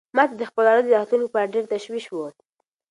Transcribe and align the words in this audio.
ما 0.15 0.23
ته 0.29 0.35
د 0.37 0.43
خپل 0.49 0.63
وراره 0.65 0.81
د 0.85 0.89
راتلونکي 0.97 1.31
په 1.33 1.39
اړه 1.41 1.51
ډېر 1.55 1.65
تشویش 1.73 2.05
و. 2.09 2.15